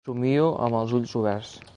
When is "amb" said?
0.67-0.77